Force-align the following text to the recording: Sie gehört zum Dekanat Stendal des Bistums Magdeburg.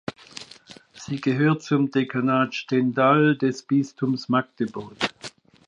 Sie 0.93 1.21
gehört 1.21 1.61
zum 1.61 1.91
Dekanat 1.91 2.55
Stendal 2.55 3.37
des 3.37 3.61
Bistums 3.61 4.29
Magdeburg. 4.29 4.97